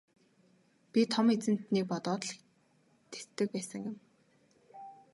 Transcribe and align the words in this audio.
Би 0.91 1.01
Том 1.13 1.27
эзэнтнийг 1.35 1.85
бодоод 1.91 2.21
л 2.29 2.33
тэсдэг 3.11 3.47
байсан 3.55 3.81
юм. 3.91 3.95